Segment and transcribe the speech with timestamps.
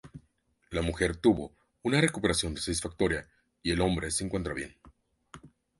[0.71, 1.53] La mujer tuvo
[1.83, 3.29] una recuperación satisfactoria,
[3.61, 4.75] y el hombre se encuentra bien.